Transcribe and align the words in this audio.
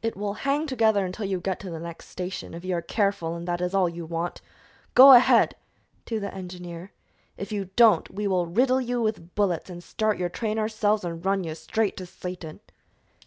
"It 0.00 0.16
will 0.16 0.32
hang 0.32 0.66
together 0.66 1.04
until 1.04 1.26
you 1.26 1.40
get 1.40 1.60
to 1.60 1.68
the 1.68 1.78
next 1.78 2.08
station, 2.08 2.54
if 2.54 2.64
you 2.64 2.74
are 2.74 2.80
careful, 2.80 3.34
and 3.34 3.46
that 3.46 3.60
is 3.60 3.74
all 3.74 3.86
you 3.86 4.06
want. 4.06 4.40
Go 4.94 5.12
ahead!" 5.12 5.56
to 6.06 6.18
the 6.18 6.32
engineer. 6.34 6.92
"If 7.36 7.52
you 7.52 7.68
don't, 7.76 8.10
we 8.10 8.26
will 8.26 8.46
riddle 8.46 8.80
you 8.80 9.02
with 9.02 9.34
bullets 9.34 9.68
and 9.68 9.84
start 9.84 10.16
your 10.16 10.30
train 10.30 10.58
ourselves 10.58 11.04
and 11.04 11.22
run 11.22 11.44
you 11.44 11.54
straight 11.54 11.98
to 11.98 12.06
Satan!" 12.06 12.60